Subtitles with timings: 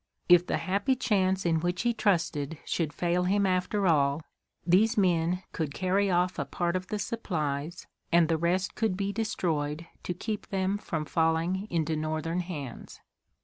[0.27, 4.23] If the happy chance in which he trusted should fail him after all,
[4.65, 9.13] these men could carry off a part of the supplies, and the rest could be
[9.13, 12.99] destroyed to keep them from falling into Northern hands.